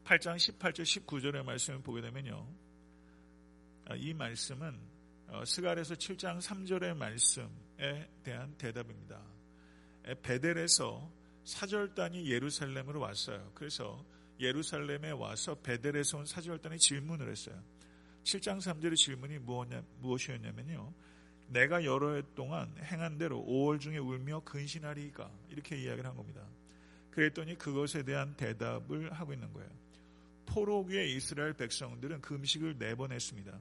8장 0.04 0.36
18절 0.36 0.82
19절의 0.82 1.44
말씀을 1.44 1.82
보게 1.82 2.00
되면요. 2.00 2.48
아, 3.86 3.94
이 3.94 4.14
말씀은 4.14 4.78
어, 5.28 5.44
스갈에서 5.44 5.94
7장 5.94 6.40
3절의 6.40 6.96
말씀에 6.96 8.08
대한 8.22 8.56
대답입니다. 8.56 9.22
베델에서 10.22 11.10
사절단이 11.48 12.30
예루살렘으로 12.30 13.00
왔어요. 13.00 13.50
그래서 13.54 14.04
예루살렘에 14.38 15.12
와서 15.12 15.54
베델에서 15.54 16.18
온 16.18 16.26
사절단이 16.26 16.78
질문을 16.78 17.30
했어요. 17.30 17.58
7장 18.22 18.58
3절의 18.58 18.96
질문이 18.96 19.38
무엇이었냐면요. 20.00 20.92
내가 21.48 21.84
여러 21.86 22.16
해 22.16 22.22
동안 22.34 22.70
행한 22.82 23.16
대로 23.16 23.42
5월 23.48 23.80
중에 23.80 23.96
울며 23.96 24.40
근신하리가 24.40 25.30
이렇게 25.48 25.78
이야기를 25.78 26.04
한 26.06 26.14
겁니다. 26.14 26.42
그랬더니 27.12 27.56
그것에 27.56 28.02
대한 28.02 28.36
대답을 28.36 29.14
하고 29.14 29.32
있는 29.32 29.50
거예요. 29.54 29.70
포로기의 30.44 31.14
이스라엘 31.16 31.54
백성들은 31.54 32.20
금식을 32.20 32.78
네 32.78 32.94
번 32.94 33.10
했습니다. 33.10 33.58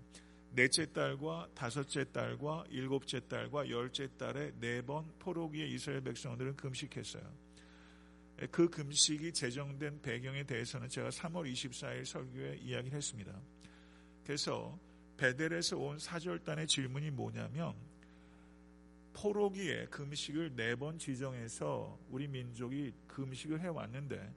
넷째 0.51 0.91
딸과 0.91 1.49
다섯째 1.55 2.03
딸과 2.11 2.65
일곱째 2.69 3.21
딸과 3.29 3.69
열째 3.69 4.09
딸에 4.17 4.51
네번 4.59 5.05
포로기의 5.19 5.71
이스라엘 5.71 6.01
백성들은 6.01 6.57
금식했어요. 6.57 7.46
그 8.51 8.69
금식이 8.69 9.33
제정된 9.33 10.01
배경에 10.01 10.43
대해서는 10.43 10.89
제가 10.89 11.09
3월 11.09 11.51
24일 11.51 12.05
설교에 12.05 12.57
이야기를 12.57 12.95
했습니다. 12.97 13.33
그래서 14.23 14.77
베델에서 15.17 15.77
온 15.77 15.97
사절단의 15.97 16.67
질문이 16.67 17.09
뭐냐면 17.11 17.73
포로기에 19.13 19.87
금식을 19.87 20.55
네 20.55 20.75
번 20.75 20.99
지정해서 20.99 21.97
우리 22.09 22.27
민족이 22.27 22.93
금식을 23.07 23.61
해왔는데 23.61 24.31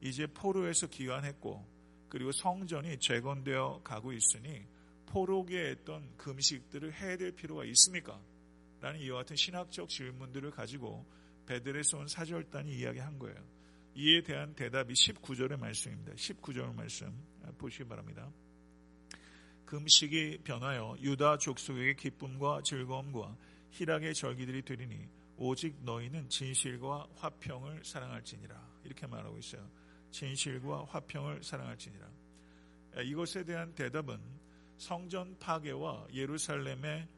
이제 0.00 0.26
포로에서 0.26 0.88
기환했고 0.88 1.64
그리고 2.08 2.32
성전이 2.32 2.98
재건되어 2.98 3.82
가고 3.84 4.12
있으니 4.12 4.66
포로기에 5.06 5.70
했던 5.70 6.10
금식들을 6.16 6.92
해야 6.94 7.16
될 7.16 7.30
필요가 7.32 7.64
있습니까? 7.66 8.20
라는 8.80 9.00
이와 9.00 9.18
같은 9.18 9.36
신학적 9.36 9.88
질문들을 9.88 10.50
가지고 10.50 11.06
베델에서 11.46 11.98
온 11.98 12.08
사절단이 12.08 12.76
이야기한 12.76 13.18
거예요. 13.18 13.36
이에 13.94 14.22
대한 14.22 14.54
대답이 14.54 14.92
19절의 14.92 15.58
말씀입니다. 15.58 16.12
19절 16.12 16.74
말씀 16.74 17.10
보시기 17.56 17.84
바랍니다. 17.84 18.30
금식이 19.64 20.40
변하여 20.44 20.96
유다 21.00 21.38
족속에게 21.38 21.94
기쁨과 21.94 22.60
즐거움과 22.62 23.36
희락의 23.70 24.14
절기들이 24.14 24.62
되리니 24.62 25.08
오직 25.38 25.76
너희는 25.82 26.28
진실과 26.28 27.08
화평을 27.16 27.84
사랑할지니라 27.84 28.80
이렇게 28.84 29.06
말하고 29.06 29.38
있어요. 29.38 29.68
진실과 30.10 30.84
화평을 30.84 31.42
사랑할지니라. 31.42 32.08
이것에 33.04 33.44
대한 33.44 33.74
대답은 33.74 34.18
성전 34.78 35.38
파괴와 35.38 36.08
예루살렘의 36.12 37.08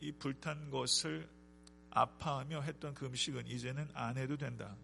이 0.00 0.12
불탄 0.12 0.70
것을 0.70 1.28
아파하며 1.94 2.62
했던 2.62 2.92
금식은 2.94 3.46
이제는 3.46 3.88
안 3.94 4.18
해도 4.18 4.36
된다. 4.36 4.76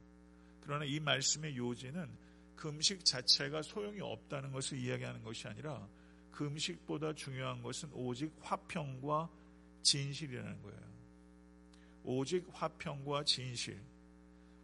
그러나 0.62 0.84
이 0.84 1.00
말씀의 1.00 1.56
요지는 1.56 2.08
금식 2.56 3.04
자체가 3.04 3.62
소용이 3.62 4.00
없다는 4.00 4.52
것을 4.52 4.78
이야기하는 4.78 5.22
것이 5.22 5.48
아니라 5.48 5.86
금식보다 6.32 7.14
중요한 7.14 7.62
것은 7.62 7.90
오직 7.92 8.32
화평과 8.40 9.28
진실이라는 9.82 10.62
거예요. 10.62 10.80
오직 12.04 12.46
화평과 12.52 13.24
진실. 13.24 13.80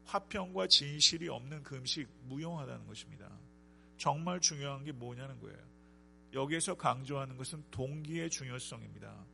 화평과 0.04 0.68
진실이 0.68 1.28
없는 1.28 1.62
금식 1.62 2.08
무용하다는 2.24 2.86
것입니다. 2.86 3.28
정말 3.98 4.40
중요한 4.40 4.84
게 4.84 4.92
뭐냐는 4.92 5.40
거예요. 5.40 5.58
여기에서 6.32 6.74
강조하는 6.74 7.36
것은 7.36 7.64
동기의 7.70 8.30
중요성입니다. 8.30 9.24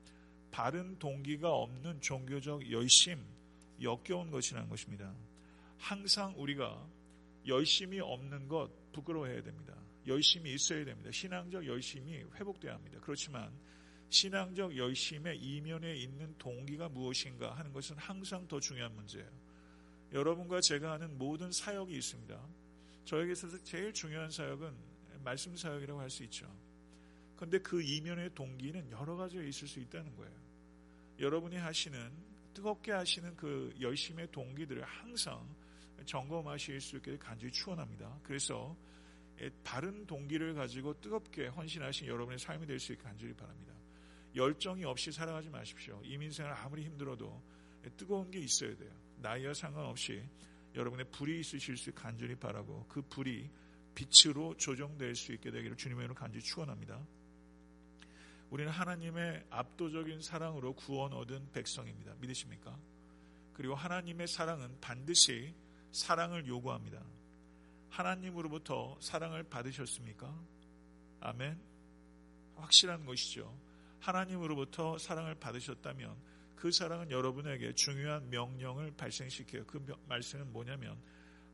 바른 0.52 0.98
동기가 0.98 1.50
없는 1.50 2.00
종교적 2.00 2.70
열심, 2.70 3.24
역겨운 3.80 4.30
것이라는 4.30 4.68
것입니다. 4.68 5.12
항상 5.78 6.34
우리가 6.36 6.86
열심이 7.46 7.98
없는 7.98 8.46
것 8.46 8.70
부끄러워해야 8.92 9.42
됩니다. 9.42 9.74
열심이 10.06 10.52
있어야 10.52 10.84
됩니다. 10.84 11.10
신앙적 11.10 11.66
열심이 11.66 12.18
회복돼야 12.34 12.74
합니다. 12.74 12.98
그렇지만 13.00 13.50
신앙적 14.10 14.76
열심의 14.76 15.38
이면에 15.38 15.96
있는 15.96 16.36
동기가 16.38 16.88
무엇인가 16.90 17.54
하는 17.56 17.72
것은 17.72 17.96
항상 17.96 18.46
더 18.46 18.60
중요한 18.60 18.94
문제예요. 18.94 19.28
여러분과 20.12 20.60
제가 20.60 20.92
하는 20.92 21.16
모든 21.16 21.50
사역이 21.50 21.96
있습니다. 21.96 22.38
저에게 23.06 23.32
있어서 23.32 23.56
제일 23.64 23.92
중요한 23.92 24.30
사역은 24.30 24.74
말씀 25.24 25.56
사역이라고 25.56 25.98
할 25.98 26.10
수 26.10 26.22
있죠. 26.24 26.46
그런데 27.36 27.58
그 27.58 27.82
이면의 27.82 28.34
동기는 28.34 28.90
여러 28.90 29.16
가지가 29.16 29.42
있을 29.42 29.66
수 29.68 29.80
있다는 29.80 30.14
거예요. 30.16 30.32
여러분이 31.18 31.56
하시는 31.56 32.12
뜨겁게 32.54 32.92
하시는 32.92 33.34
그 33.36 33.74
열심의 33.80 34.30
동기들을 34.30 34.82
항상 34.84 35.46
점검하실 36.04 36.80
수 36.80 36.96
있게 36.96 37.16
간절히 37.16 37.52
추원합니다. 37.52 38.20
그래서 38.22 38.76
바른 39.64 40.06
동기를 40.06 40.54
가지고 40.54 41.00
뜨겁게 41.00 41.46
헌신하신 41.46 42.06
여러분의 42.06 42.38
삶이 42.38 42.66
될 42.66 42.78
수 42.78 42.92
있게 42.92 43.02
간절히 43.02 43.34
바랍니다. 43.34 43.72
열정이 44.34 44.84
없이 44.84 45.12
살아가지 45.12 45.50
마십시오. 45.50 46.00
이민생활 46.04 46.52
아무리 46.54 46.84
힘들어도 46.84 47.42
뜨거운 47.96 48.30
게 48.30 48.38
있어야 48.38 48.74
돼요. 48.76 48.90
나이와 49.16 49.52
상관없이 49.54 50.22
여러분의 50.74 51.10
불이 51.10 51.40
있으실 51.40 51.76
수 51.76 51.92
간절히 51.92 52.34
바라고 52.34 52.86
그 52.88 53.02
불이 53.02 53.50
빛으로 53.94 54.56
조정될 54.56 55.14
수 55.14 55.32
있게 55.32 55.50
되기를 55.50 55.76
주님의 55.76 56.04
이름으로 56.04 56.14
간절히 56.14 56.42
축원합니다. 56.42 57.04
우리는 58.52 58.70
하나님의 58.70 59.46
압도적인 59.48 60.20
사랑으로 60.20 60.74
구원 60.74 61.14
얻은 61.14 61.52
백성입니다. 61.52 62.12
믿으십니까? 62.20 62.78
그리고 63.54 63.74
하나님의 63.74 64.28
사랑은 64.28 64.78
반드시 64.78 65.54
사랑을 65.90 66.46
요구합니다. 66.46 67.02
하나님으로부터 67.88 68.98
사랑을 69.00 69.42
받으셨습니까? 69.44 70.38
아멘. 71.20 71.58
확실한 72.56 73.06
것이죠. 73.06 73.58
하나님으로부터 74.00 74.98
사랑을 74.98 75.34
받으셨다면 75.34 76.14
그 76.54 76.70
사랑은 76.70 77.10
여러분에게 77.10 77.72
중요한 77.72 78.28
명령을 78.28 78.90
발생시켜요. 78.98 79.64
그 79.64 79.82
말씀은 80.08 80.52
뭐냐면 80.52 81.00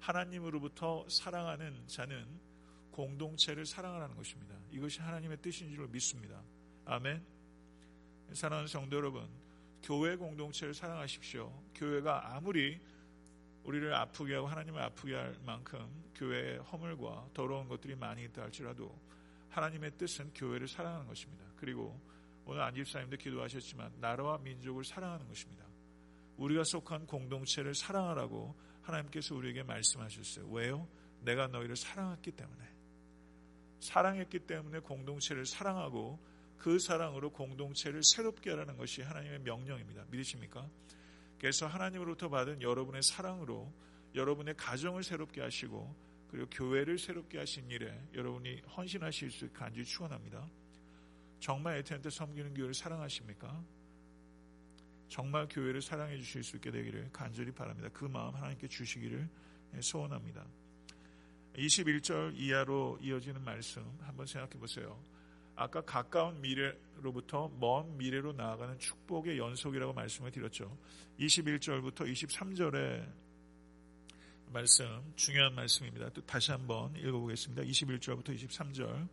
하나님으로부터 0.01 1.07
사랑하는 1.09 1.87
자는 1.87 2.27
공동체를 2.91 3.67
사랑하라는 3.67 4.17
것입니다. 4.17 4.57
이것이 4.73 5.01
하나님의 5.01 5.41
뜻인 5.41 5.73
줄 5.73 5.87
믿습니다. 5.87 6.43
아멘. 6.91 7.23
사랑하는 8.33 8.67
성도 8.67 8.97
여러분, 8.97 9.29
교회 9.83 10.17
공동체를 10.17 10.73
사랑하십시오. 10.73 11.53
교회가 11.75 12.35
아무리 12.35 12.81
우리를 13.65 13.95
아프게 13.95 14.35
하고 14.37 14.47
하나님을 14.47 14.81
아프게 14.81 15.15
할 15.15 15.37
만큼 15.45 15.87
교회에 16.15 16.57
허물과 16.57 17.29
더러운 17.35 17.69
것들이 17.69 17.95
많이 17.95 18.25
있다 18.25 18.41
할지라도 18.41 18.99
하나님의 19.51 19.99
뜻은 19.99 20.33
교회를 20.35 20.67
사랑하는 20.67 21.07
것입니다. 21.07 21.45
그리고 21.57 22.01
오늘 22.47 22.63
안집사님도 22.63 23.19
기도하셨지만 23.19 23.93
나라와 24.01 24.39
민족을 24.39 24.83
사랑하는 24.83 25.29
것입니다. 25.29 25.67
우리가 26.39 26.65
속한 26.65 27.07
공동체를 27.07 27.75
사랑하라고 27.75 28.57
하나님께서 28.81 29.35
우리에게 29.35 29.63
말씀하셨어요. 29.63 30.49
왜요? 30.49 30.89
내가 31.21 31.49
너희를 31.49 31.77
사랑했기 31.77 32.31
때문에. 32.31 32.65
사랑했기 33.81 34.39
때문에 34.39 34.79
공동체를 34.79 35.45
사랑하고 35.45 36.19
그 36.59 36.79
사랑으로 36.79 37.31
공동체를 37.31 38.03
새롭게 38.03 38.51
하라는 38.51 38.77
것이 38.77 39.03
하나님의 39.03 39.41
명령입니다. 39.41 40.05
믿으십니까? 40.11 40.69
그래서 41.39 41.67
하나님으로부터 41.67 42.29
받은 42.29 42.63
여러분의 42.63 43.03
사랑으로 43.03 43.73
여러분의 44.15 44.55
가정을 44.57 45.05
새롭게 45.05 45.41
하시고 45.41 45.95
그리고 46.31 46.49
교회를 46.51 46.99
새롭게 46.99 47.39
하신 47.39 47.71
일에 47.71 47.97
여러분이 48.15 48.63
헌신하실 48.77 49.31
수 49.31 49.49
간절히 49.53 49.85
축원합니다. 49.85 50.47
정말 51.41 51.79
에테한테 51.79 52.11
섬기는 52.11 52.55
교회를 52.55 52.75
사랑하십니까? 52.75 53.65
정말 55.09 55.47
교회를 55.49 55.81
사랑해 55.81 56.19
주실 56.19 56.43
수 56.43 56.57
있게 56.57 56.71
되기를 56.71 57.11
간절히 57.13 57.51
바랍니다. 57.53 57.89
그 57.93 58.05
마음 58.05 58.35
하나님께 58.35 58.69
주시기를 58.69 59.29
소원합니다. 59.81 60.45
21절 61.57 62.37
이하로 62.37 62.99
이어지는 63.01 63.43
말씀 63.43 63.83
한번 64.03 64.27
생각해 64.27 64.59
보세요. 64.59 65.01
아까 65.59 65.81
가까운 65.81 66.41
미래로부터 66.41 67.51
먼 67.59 67.97
미래로 67.99 68.33
나아가는 68.33 68.79
축복의 68.79 69.39
연속이라고 69.39 69.93
말씀을 69.93 70.31
드렸죠. 70.31 70.79
21절부터 71.19 72.11
23절의 72.13 73.05
말씀, 74.53 74.87
중요한 75.17 75.57
말씀입니다. 75.57 76.11
또 76.11 76.25
다시 76.25 76.53
한번 76.53 76.95
읽어보겠습니다. 76.95 77.63
21절부터 77.63 78.29
23절. 78.37 79.09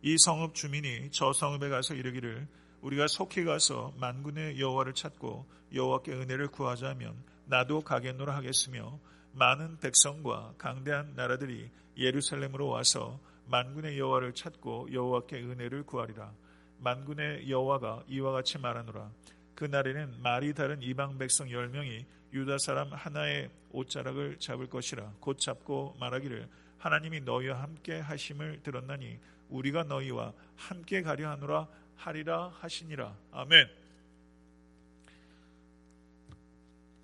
이 0.00 0.16
성읍 0.16 0.54
주민이 0.54 1.10
저 1.12 1.34
성읍에 1.34 1.68
가서 1.68 1.94
이르기를 1.94 2.48
우리가 2.80 3.06
속히 3.06 3.44
가서 3.44 3.92
만군의 3.98 4.58
여호와를 4.58 4.94
찾고 4.94 5.46
여호와께 5.74 6.12
은혜를 6.12 6.48
구하자면 6.48 7.14
나도 7.44 7.82
가겠노라 7.82 8.34
하겠으며 8.36 8.98
많은 9.32 9.78
백성과 9.80 10.54
강대한 10.56 11.14
나라들이 11.14 11.70
예루살렘으로 11.98 12.68
와서 12.68 13.20
만군의 13.46 13.98
여호와를 13.98 14.34
찾고 14.34 14.92
여호와께 14.92 15.36
은혜를 15.36 15.84
구하리라. 15.84 16.32
만군의 16.78 17.50
여호와가 17.50 18.04
이와 18.08 18.32
같이 18.32 18.58
말하노라. 18.58 19.10
그 19.54 19.64
날에는 19.64 20.20
말이 20.22 20.52
다른 20.54 20.82
이방 20.82 21.18
백성 21.18 21.50
열 21.50 21.68
명이 21.68 22.04
유다 22.32 22.58
사람 22.58 22.92
하나의 22.92 23.50
옷자락을 23.70 24.38
잡을 24.40 24.68
것이라 24.68 25.14
곧 25.20 25.38
잡고 25.38 25.96
말하기를 26.00 26.48
하나님이 26.78 27.20
너희와 27.20 27.62
함께 27.62 28.00
하심을 28.00 28.62
들었나니 28.62 29.18
우리가 29.48 29.84
너희와 29.84 30.32
함께 30.56 31.02
가려 31.02 31.30
하노라 31.30 31.68
하리라 31.96 32.48
하시니라. 32.60 33.16
아멘. 33.32 33.68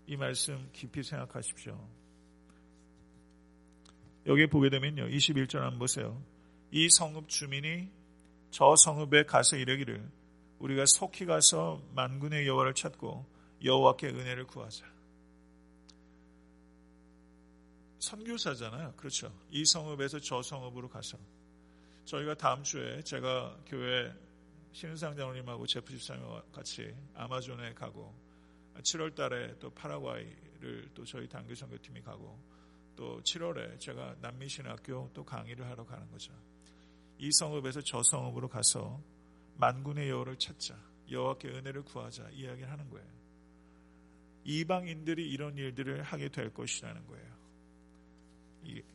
이 0.06 0.16
말씀 0.16 0.68
깊이 0.72 1.02
생각하십시오. 1.02 1.99
여기에 4.26 4.46
보게 4.46 4.70
되면요. 4.70 5.08
21절 5.08 5.60
한번 5.60 5.78
보세요. 5.78 6.22
이 6.70 6.88
성읍 6.88 7.28
주민이 7.28 7.88
저 8.50 8.76
성읍에 8.76 9.24
가서 9.24 9.56
이르기를 9.56 10.08
우리가 10.58 10.84
속히 10.86 11.24
가서 11.26 11.82
만군의 11.94 12.46
여호와를 12.46 12.74
찾고 12.74 13.24
여호와께 13.64 14.08
은혜를 14.08 14.46
구하자. 14.46 14.84
선교사잖아요. 17.98 18.94
그렇죠. 18.96 19.32
이 19.50 19.64
성읍에서 19.64 20.20
저 20.20 20.42
성읍으로 20.42 20.88
가서 20.88 21.18
저희가 22.04 22.34
다음 22.34 22.62
주에 22.62 23.02
제가 23.02 23.56
교회 23.66 24.12
신은상 24.72 25.16
장로님하고 25.16 25.66
제프 25.66 25.92
집사님과 25.92 26.44
같이 26.52 26.94
아마존에 27.14 27.74
가고 27.74 28.14
7월 28.78 29.14
달에 29.14 29.58
또 29.58 29.70
파라과이를 29.70 30.90
또 30.94 31.04
저희 31.04 31.28
단교 31.28 31.54
선교팀이 31.54 32.00
가고 32.02 32.38
또 33.00 33.18
7월에 33.22 33.80
제가 33.80 34.16
남미신학교 34.20 35.12
또 35.14 35.24
강의를 35.24 35.66
하러 35.70 35.86
가는 35.86 36.06
거죠. 36.10 36.34
이 37.16 37.32
성읍에서 37.32 37.80
저 37.80 38.02
성읍으로 38.02 38.48
가서 38.48 39.02
만군의 39.56 40.10
여호를 40.10 40.36
찾자. 40.36 40.76
여호와께 41.10 41.48
은혜를 41.48 41.82
구하자. 41.84 42.28
이야기를 42.28 42.70
하는 42.70 42.90
거예요. 42.90 43.08
이방인들이 44.44 45.30
이런 45.30 45.56
일들을 45.56 46.02
하게 46.02 46.28
될 46.28 46.52
것이라는 46.52 47.06
거예요. 47.06 47.30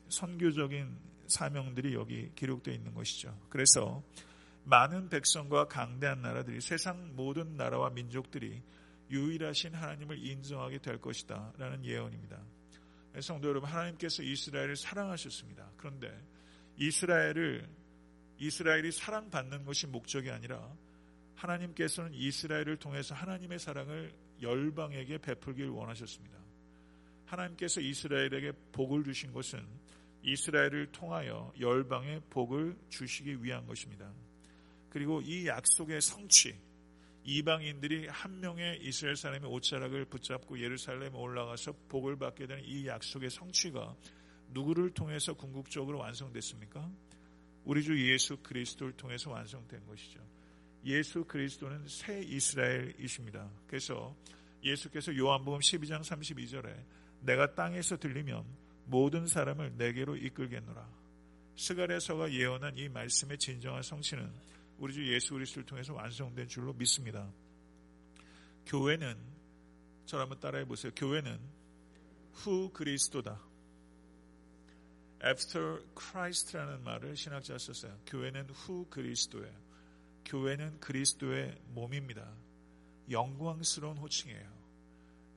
선교적인 0.09 0.99
사명들이 1.25 1.95
여기 1.95 2.31
기록되어 2.35 2.75
있는 2.75 2.93
것이죠. 2.93 3.35
그래서 3.49 4.03
많은 4.65 5.09
백성과 5.09 5.67
강대한 5.67 6.21
나라들이 6.21 6.61
세상 6.61 7.15
모든 7.15 7.57
나라와 7.57 7.89
민족들이 7.89 8.61
유일하신 9.09 9.73
하나님을 9.73 10.23
인정하게 10.23 10.77
될 10.77 11.01
것이다. 11.01 11.53
라는 11.57 11.83
예언입니다. 11.83 12.39
성도 13.21 13.47
여러분, 13.49 13.69
하나님께서 13.69 14.23
이스라엘을 14.23 14.75
사랑하셨습니다. 14.75 15.71
그런데 15.78 16.12
이스라엘을, 16.78 17.67
이스라엘이 18.38 18.91
사랑받는 18.91 19.65
것이 19.65 19.88
목적이 19.88 20.32
아니라 20.32 20.75
하나님께서는 21.36 22.13
이스라엘을 22.13 22.78
통해서 22.78 23.15
하나님의 23.15 23.60
사랑을 23.60 24.13
열방에게 24.41 25.19
베풀길 25.19 25.69
원하셨습니다. 25.69 26.38
하나님께서 27.25 27.82
이스라엘에게 27.82 28.51
복을 28.71 29.04
주신 29.04 29.32
것은 29.32 29.65
이스라엘을 30.23 30.91
통하여 30.91 31.54
열방에 31.60 32.21
복을 32.30 32.75
주시기 32.89 33.43
위한 33.43 33.65
것입니다. 33.65 34.12
그리고 34.89 35.21
이 35.21 35.47
약속의 35.47 36.01
성취, 36.01 36.56
이방인들이 37.25 38.07
한 38.07 38.39
명의 38.39 38.79
이스라엘 38.83 39.15
사람의 39.15 39.49
옷자락을 39.49 40.05
붙잡고 40.05 40.59
예루살렘에 40.59 41.09
올라가서 41.09 41.73
복을 41.89 42.17
받게 42.17 42.45
되는 42.45 42.63
이 42.63 42.85
약속의 42.85 43.31
성취가 43.31 43.95
누구를 44.49 44.91
통해서 44.91 45.33
궁극적으로 45.33 45.97
완성됐습니까? 45.99 46.88
우리 47.63 47.81
주 47.81 47.99
예수 48.11 48.38
그리스도를 48.38 48.93
통해서 48.93 49.31
완성된 49.31 49.88
것이죠. 49.88 50.19
예수 50.85 51.25
그리스도는 51.25 51.88
새 51.88 52.21
이스라엘이십니다. 52.21 53.49
그래서 53.65 54.15
예수께서 54.63 55.15
요한복음 55.17 55.59
12장 55.61 56.01
32절에 56.01 56.75
내가 57.21 57.55
땅에서 57.55 57.97
들리면 57.97 58.45
모든 58.85 59.25
사람을 59.25 59.73
내게로 59.77 60.15
이끌겠노라. 60.15 60.88
스가랴서가 61.55 62.31
예언한 62.31 62.77
이 62.77 62.88
말씀의 62.88 63.39
진정한 63.39 63.81
성취는 63.81 64.31
우리 64.77 64.93
주 64.93 65.13
예수 65.13 65.33
그리스도를 65.33 65.65
통해서 65.65 65.93
완성된 65.93 66.47
줄로 66.47 66.73
믿습니다. 66.73 67.31
교회는 68.65 69.17
저를 70.05 70.23
한번 70.23 70.39
따라해 70.39 70.65
보세요. 70.65 70.91
교회는 70.95 71.39
후 72.33 72.69
그리스도다. 72.73 73.39
after 75.25 75.81
Christ라는 75.97 76.83
말을 76.83 77.15
신학자가 77.15 77.57
썼어요. 77.57 77.97
교회는 78.05 78.49
후 78.49 78.85
그리스도예요. 78.89 79.65
교회는 80.25 80.79
그리스도의 80.79 81.57
몸입니다. 81.69 82.31
영광스러운 83.09 83.97
호칭이에요. 83.97 84.55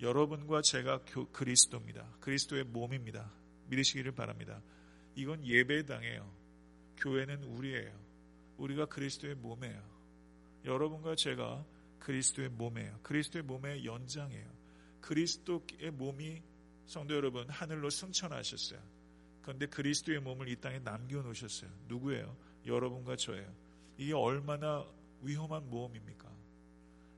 여러분과 0.01 0.63
제가 0.63 1.01
그리스도입니다. 1.33 2.07
그리스도의 2.21 2.65
몸입니다. 2.65 3.31
믿으시기를 3.67 4.13
바랍니다. 4.13 4.63
이건 5.15 5.45
예배당이에요. 5.45 6.33
교회는 6.99 7.45
우리예요. 7.45 8.08
우리가 8.59 8.87
그리스도의 8.87 9.37
몸이에요. 9.37 9.83
여러분과 10.65 11.15
제가 11.15 11.65
그리스도의 12.01 12.51
몸이에요. 12.51 12.99
그리스도의 13.03 13.45
몸의 13.45 13.85
연장이에요. 13.85 14.59
그리스도의 15.01 15.91
몸이 15.93 16.43
성도 16.87 17.15
여러분 17.15 17.49
하늘로 17.49 17.91
승천하셨어요. 17.91 18.81
그런데 19.43 19.67
그리스도의 19.67 20.21
몸을 20.21 20.49
이 20.49 20.57
땅에 20.57 20.79
남겨 20.81 21.23
놓으셨어요. 21.23 21.71
누구예요? 21.87 22.37
여러분과 22.67 23.17
저예요. 23.17 23.51
이게 23.97 24.13
얼마나 24.13 24.85
위험한 25.23 25.71
모험입니까? 25.71 26.29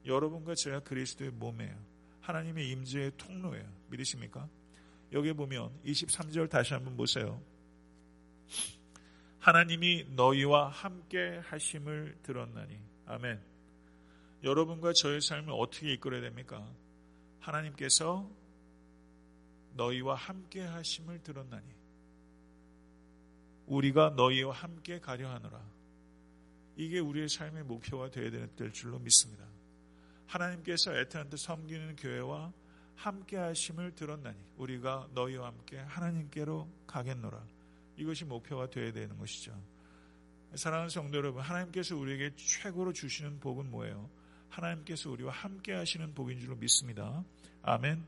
여러분과 0.06 0.54
제가 0.54 0.80
그리스도의 0.80 1.30
몸이에요. 1.32 1.76
하나님의 2.20 2.70
임재의 2.70 3.12
통로예요. 3.16 3.66
믿으십니까? 3.90 4.48
여기 5.12 5.32
보면 5.32 5.72
23절 5.84 6.48
다시 6.48 6.74
한번 6.74 6.96
보세요. 6.96 7.42
하나님이 9.40 10.04
너희와 10.10 10.68
함께 10.68 11.40
하심을 11.46 12.18
들었나니. 12.22 12.78
아멘. 13.06 13.40
여러분과 14.44 14.92
저의 14.92 15.22
삶을 15.22 15.52
어떻게 15.52 15.94
이끌어야 15.94 16.20
됩니까? 16.20 16.70
하나님께서 17.40 18.30
너희와 19.74 20.14
함께 20.14 20.60
하심을 20.60 21.22
들었나니. 21.22 21.66
우리가 23.66 24.10
너희와 24.10 24.52
함께 24.52 25.00
가려 25.00 25.30
하노라. 25.30 25.58
이게 26.76 26.98
우리의 26.98 27.30
삶의 27.30 27.64
목표가 27.64 28.10
되어야 28.10 28.46
될 28.56 28.72
줄로 28.72 28.98
믿습니다. 28.98 29.46
하나님께서 30.26 30.94
에트한테 30.94 31.36
섬기는 31.38 31.96
교회와 31.96 32.52
함께 32.94 33.38
하심을 33.38 33.94
들었나니 33.94 34.36
우리가 34.58 35.08
너희와 35.14 35.46
함께 35.46 35.78
하나님께로 35.78 36.68
가겠노라. 36.86 37.42
이것이 37.96 38.24
목표가 38.24 38.68
되어야 38.68 38.92
되는 38.92 39.16
것이죠. 39.18 39.52
사랑하는 40.54 40.88
성도 40.88 41.16
여러분, 41.18 41.42
하나님께서 41.42 41.96
우리에게 41.96 42.34
최고로 42.36 42.92
주시는 42.92 43.40
복은 43.40 43.70
뭐예요? 43.70 44.10
하나님께서 44.48 45.10
우리와 45.10 45.32
함께 45.32 45.72
하시는 45.72 46.12
복인 46.14 46.40
줄로 46.40 46.56
믿습니다. 46.56 47.24
아멘. 47.62 48.04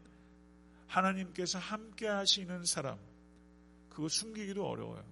하나님께서 0.88 1.58
함께 1.58 2.08
하시는 2.08 2.64
사람, 2.64 2.98
그거 3.88 4.08
숨기기도 4.08 4.66
어려워요. 4.66 5.04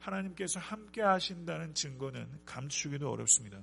하나님께서 0.00 0.58
함께 0.60 1.02
하신다는 1.02 1.74
증거는 1.74 2.26
감추기도 2.46 3.10
어렵습니다. 3.10 3.60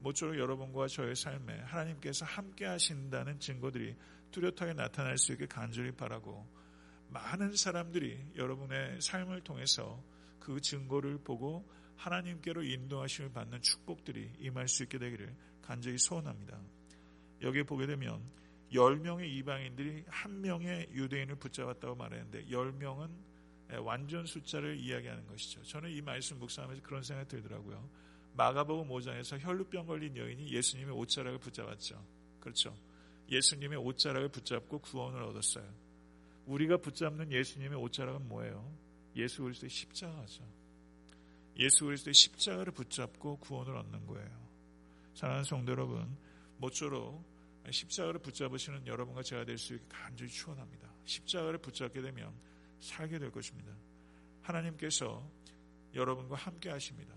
모쪼록 0.00 0.38
여러분과 0.38 0.88
저의 0.88 1.14
삶에 1.14 1.60
하나님께서 1.60 2.24
함께 2.24 2.66
하신다는 2.66 3.38
증거들이 3.38 3.94
뚜렷하게 4.32 4.72
나타날 4.74 5.18
수 5.18 5.32
있게 5.32 5.46
간절히 5.46 5.92
바라고 5.92 6.46
많은 7.12 7.54
사람들이 7.56 8.32
여러분의 8.36 9.00
삶을 9.00 9.42
통해서 9.42 10.02
그 10.38 10.60
증거를 10.60 11.18
보고 11.18 11.68
하나님께로 11.96 12.62
인도하심을 12.62 13.32
받는 13.32 13.62
축복들이 13.62 14.32
임할 14.40 14.66
수 14.68 14.82
있게 14.82 14.98
되기를 14.98 15.34
간절히 15.62 15.98
소원합니다. 15.98 16.60
여기에 17.42 17.64
보게 17.64 17.86
되면 17.86 18.22
10명의 18.72 19.28
이방인들이 19.28 20.04
한 20.08 20.40
명의 20.40 20.88
유대인을 20.92 21.36
붙잡았다고 21.36 21.94
말했는데 21.94 22.46
10명은 22.46 23.10
완전 23.84 24.26
숫자를 24.26 24.78
이야기하는 24.78 25.26
것이죠. 25.26 25.62
저는 25.62 25.90
이 25.90 26.00
말씀 26.00 26.38
묵상하면서 26.38 26.82
그런 26.82 27.02
생각이 27.02 27.28
들더라고요. 27.28 27.88
마가복음 28.34 28.88
5장에서 28.88 29.38
혈루병 29.40 29.86
걸린 29.86 30.16
여인이 30.16 30.50
예수님의 30.50 30.94
옷자락을 30.94 31.38
붙잡았죠. 31.38 32.02
그렇죠. 32.40 32.74
예수님의 33.30 33.78
옷자락을 33.78 34.30
붙잡고 34.30 34.80
구원을 34.80 35.22
얻었어요. 35.22 35.91
우리가 36.46 36.76
붙잡는 36.78 37.32
예수님의 37.32 37.78
옷자락은 37.78 38.28
뭐예요? 38.28 38.76
예수 39.16 39.42
그리스도의 39.42 39.70
십자가죠. 39.70 40.42
예수 41.58 41.84
그리스도의 41.84 42.14
십자가를 42.14 42.72
붙잡고 42.72 43.38
구원을 43.38 43.76
얻는 43.76 44.06
거예요. 44.06 44.48
사랑하는 45.14 45.44
성도 45.44 45.72
여러분, 45.72 46.16
모쪼록 46.58 47.22
십자가를 47.70 48.20
붙잡으시는 48.20 48.86
여러분과 48.86 49.22
제가 49.22 49.44
될 49.44 49.58
수 49.58 49.74
있게 49.74 49.84
간절히 49.88 50.30
축원합니다. 50.30 50.90
십자가를 51.04 51.58
붙잡게 51.58 52.00
되면 52.00 52.32
살게 52.80 53.18
될 53.18 53.30
것입니다. 53.30 53.72
하나님께서 54.40 55.22
여러분과 55.94 56.36
함께 56.36 56.70
하십니다. 56.70 57.14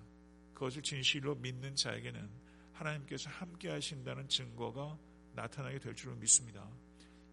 그것을 0.54 0.82
진실로 0.84 1.36
믿는 1.36 1.76
자에게는 1.76 2.30
하나님께서 2.74 3.30
함께 3.30 3.70
하신다는 3.70 4.28
증거가 4.28 4.98
나타나게 5.34 5.80
될 5.80 5.96
줄로 5.96 6.16
믿습니다. 6.16 6.70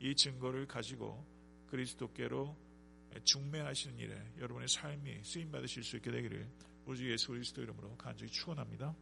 이 0.01 0.15
증거를 0.15 0.67
가지고 0.67 1.25
그리스도께로 1.73 2.55
중매하시는 3.25 3.99
일에 3.99 4.15
여러분의 4.39 4.69
삶이 4.69 5.25
쓰임 5.25 5.51
받으실 5.51 5.83
수 5.83 5.97
있게 5.97 6.11
되기를 6.11 6.47
우리 6.87 6.99
주 6.99 7.11
예수 7.11 7.29
그리스도 7.29 7.63
이름으로 7.63 7.97
간절히 7.97 8.31
축원합니다. 8.31 8.95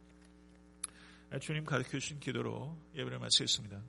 주님 1.39 1.65
가르쳐 1.65 1.91
주신 1.91 2.19
기도로 2.19 2.77
예배를 2.95 3.19
마치겠습니다. 3.19 3.81